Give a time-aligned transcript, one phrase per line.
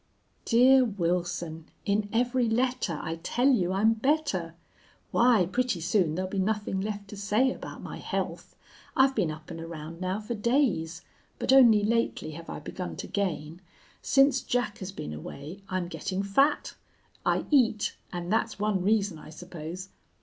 [0.45, 4.55] "DEAR WILSON, In every letter I tell you I'm better!
[5.11, 8.55] Why, pretty soon there'll be nothing left to say about my health.
[8.97, 11.03] I've been up and around now for days,
[11.37, 13.61] but only lately have I begun to gain.
[14.01, 16.73] Since Jack has been away I'm getting fat.
[17.23, 19.89] I eat, and that's one reason I suppose.